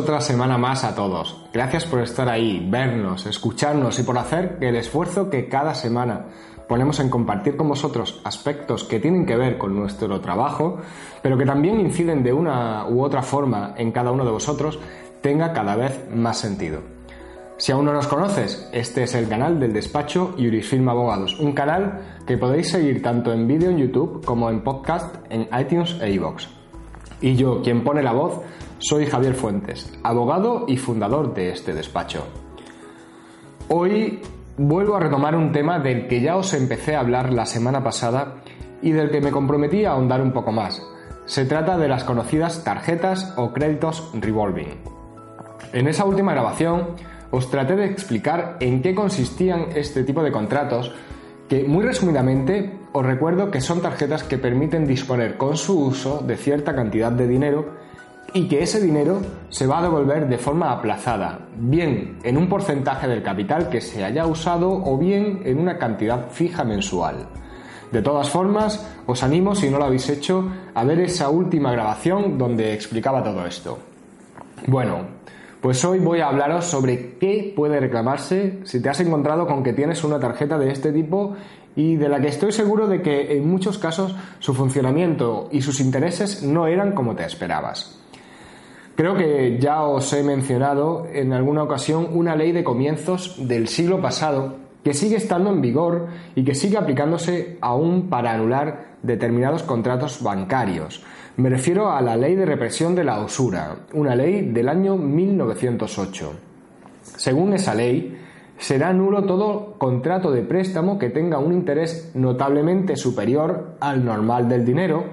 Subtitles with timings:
[0.00, 1.36] Otra semana más a todos.
[1.52, 6.24] Gracias por estar ahí, vernos, escucharnos y por hacer el esfuerzo que cada semana
[6.66, 10.78] ponemos en compartir con vosotros aspectos que tienen que ver con nuestro trabajo,
[11.22, 14.78] pero que también inciden de una u otra forma en cada uno de vosotros,
[15.20, 16.80] tenga cada vez más sentido.
[17.58, 22.00] Si aún no nos conoces, este es el canal del despacho Jurisfilm Abogados, un canal
[22.26, 26.46] que podéis seguir tanto en vídeo en YouTube como en podcast en iTunes e iVoox.
[27.20, 28.40] Y yo, quien pone la voz,
[28.80, 32.24] soy Javier Fuentes, abogado y fundador de este despacho.
[33.68, 34.20] Hoy
[34.56, 38.36] vuelvo a retomar un tema del que ya os empecé a hablar la semana pasada
[38.80, 40.82] y del que me comprometí a ahondar un poco más.
[41.26, 44.78] Se trata de las conocidas tarjetas o créditos revolving.
[45.74, 46.96] En esa última grabación
[47.30, 50.92] os traté de explicar en qué consistían este tipo de contratos
[51.48, 56.36] que muy resumidamente os recuerdo que son tarjetas que permiten disponer con su uso de
[56.36, 57.89] cierta cantidad de dinero
[58.32, 63.08] y que ese dinero se va a devolver de forma aplazada, bien en un porcentaje
[63.08, 67.26] del capital que se haya usado o bien en una cantidad fija mensual.
[67.90, 72.38] De todas formas, os animo, si no lo habéis hecho, a ver esa última grabación
[72.38, 73.78] donde explicaba todo esto.
[74.66, 74.98] Bueno,
[75.60, 79.72] pues hoy voy a hablaros sobre qué puede reclamarse si te has encontrado con que
[79.72, 81.34] tienes una tarjeta de este tipo
[81.76, 85.80] y de la que estoy seguro de que en muchos casos su funcionamiento y sus
[85.80, 87.99] intereses no eran como te esperabas.
[89.00, 94.02] Creo que ya os he mencionado en alguna ocasión una ley de comienzos del siglo
[94.02, 100.22] pasado que sigue estando en vigor y que sigue aplicándose aún para anular determinados contratos
[100.22, 101.02] bancarios.
[101.38, 106.32] Me refiero a la ley de represión de la usura, una ley del año 1908.
[107.16, 108.18] Según esa ley,
[108.58, 114.66] será nulo todo contrato de préstamo que tenga un interés notablemente superior al normal del
[114.66, 115.04] dinero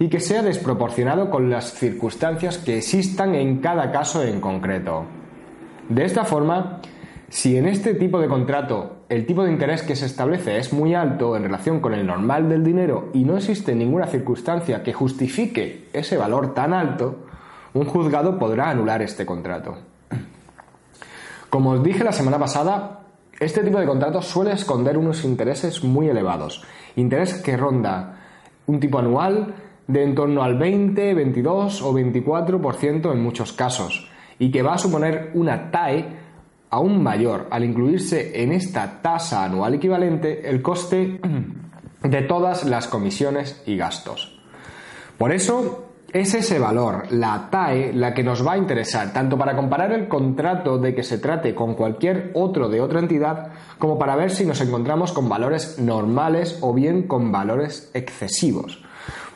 [0.00, 5.04] y que sea desproporcionado con las circunstancias que existan en cada caso en concreto.
[5.90, 6.80] De esta forma,
[7.28, 10.94] si en este tipo de contrato el tipo de interés que se establece es muy
[10.94, 15.90] alto en relación con el normal del dinero y no existe ninguna circunstancia que justifique
[15.92, 17.26] ese valor tan alto,
[17.74, 19.76] un juzgado podrá anular este contrato.
[21.50, 23.00] Como os dije la semana pasada,
[23.38, 26.64] este tipo de contrato suele esconder unos intereses muy elevados,
[26.96, 28.16] interés que ronda
[28.66, 29.54] un tipo anual
[29.90, 34.08] de en torno al 20, 22 o 24% en muchos casos,
[34.38, 36.06] y que va a suponer una TAE
[36.70, 41.20] aún mayor al incluirse en esta tasa anual equivalente el coste
[42.02, 44.38] de todas las comisiones y gastos.
[45.18, 49.56] Por eso es ese valor, la TAE, la que nos va a interesar, tanto para
[49.56, 53.48] comparar el contrato de que se trate con cualquier otro de otra entidad,
[53.78, 58.84] como para ver si nos encontramos con valores normales o bien con valores excesivos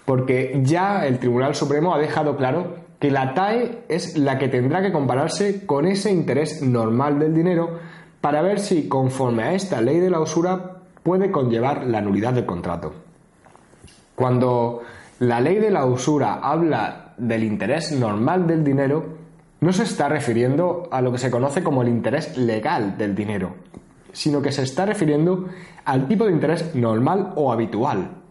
[0.04, 4.82] porque ya el Tribunal Supremo ha dejado claro que la TAE es la que tendrá
[4.82, 7.78] que compararse con ese interés normal del dinero
[8.20, 12.47] para ver si, conforme a esta ley de la usura, puede conllevar la nulidad del
[12.47, 12.94] contrato.
[14.14, 14.82] Cuando
[15.19, 19.04] la ley de la usura habla del interés normal del dinero,
[19.60, 23.54] no se está refiriendo a lo que se conoce como el interés legal del dinero,
[24.12, 25.47] sino que se está refiriendo
[25.84, 28.23] al tipo de interés normal o habitual,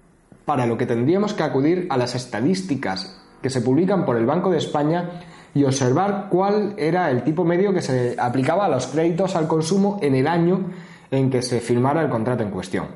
[0.46, 4.52] para lo que tendríamos que acudir a las estadísticas que se publican por el Banco
[4.52, 5.22] de España
[5.54, 10.00] y observar cuál era el tipo medio que se aplicaba a los créditos al consumo
[10.02, 10.62] en el año
[11.12, 12.88] en que se firmara el contrato en cuestión.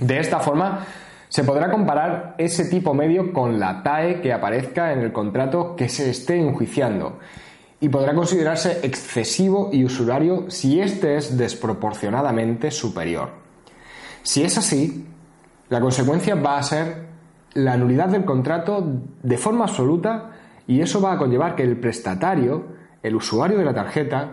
[0.00, 0.84] De esta forma,
[1.28, 5.88] se podrá comparar ese tipo medio con la TAE que aparezca en el contrato que
[5.88, 7.18] se esté enjuiciando
[7.80, 13.30] y podrá considerarse excesivo y usurario si éste es desproporcionadamente superior.
[14.22, 15.06] Si es así,
[15.68, 17.06] la consecuencia va a ser
[17.54, 18.84] la nulidad del contrato
[19.22, 20.30] de forma absoluta
[20.66, 22.64] y eso va a conllevar que el prestatario,
[23.02, 24.32] el usuario de la tarjeta,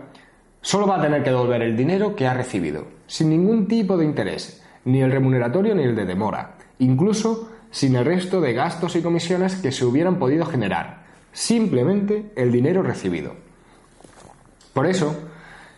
[0.60, 4.04] solo va a tener que devolver el dinero que ha recibido, sin ningún tipo de
[4.04, 9.02] interés, ni el remuneratorio ni el de demora, incluso sin el resto de gastos y
[9.02, 13.34] comisiones que se hubieran podido generar, simplemente el dinero recibido.
[14.72, 15.16] Por eso,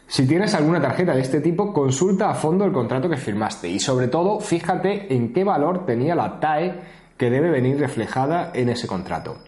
[0.08, 3.80] si tienes alguna tarjeta de este tipo, consulta a fondo el contrato que firmaste y
[3.80, 6.74] sobre todo fíjate en qué valor tenía la TAE
[7.16, 9.38] que debe venir reflejada en ese contrato.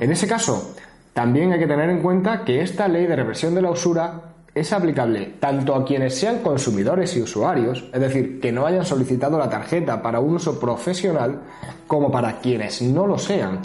[0.00, 0.74] En ese caso,
[1.14, 4.72] también hay que tener en cuenta que esta ley de represión de la usura es
[4.72, 9.48] aplicable tanto a quienes sean consumidores y usuarios, es decir, que no hayan solicitado la
[9.48, 11.40] tarjeta para un uso profesional,
[11.86, 13.60] como para quienes no lo sean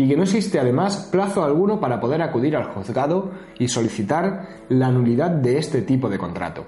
[0.00, 4.90] y que no existe además plazo alguno para poder acudir al juzgado y solicitar la
[4.90, 6.64] nulidad de este tipo de contrato.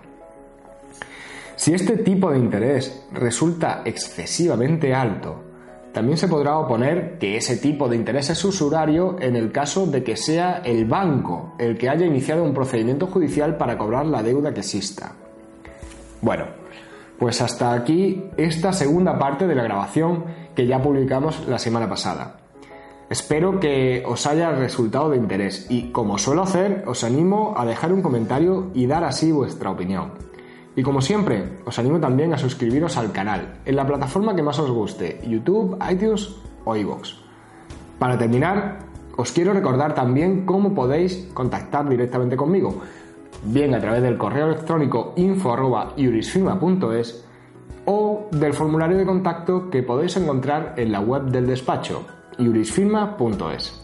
[1.57, 5.45] Si este tipo de interés resulta excesivamente alto,
[5.93, 10.03] También se podrá oponer que ese tipo de interés es usurario en el caso de
[10.03, 14.55] que sea el banco el que haya iniciado un procedimiento judicial para cobrar la deuda
[14.55, 15.13] que exista.
[16.23, 16.47] Bueno,
[17.19, 20.25] pues hasta aquí esta segunda parte de la grabación
[20.55, 22.42] que ya publicamos la semana pasada.
[23.13, 27.93] Espero que os haya resultado de interés y, como suelo hacer, os animo a dejar
[27.93, 30.13] un comentario y dar así vuestra opinión.
[30.77, 34.59] Y como siempre, os animo también a suscribiros al canal, en la plataforma que más
[34.59, 37.17] os guste, YouTube, iTunes o iVoox.
[37.99, 38.79] Para terminar,
[39.19, 42.81] os quiero recordar también cómo podéis contactar directamente conmigo,
[43.45, 47.27] bien a través del correo electrónico info.jurisfirma.es
[47.85, 52.07] o del formulario de contacto que podéis encontrar en la web del despacho,
[52.39, 53.81] jurisfirma.es.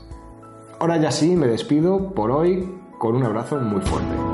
[0.81, 2.69] Ahora ya sí, me despido por hoy
[2.99, 4.28] con un abrazo muy fuerte.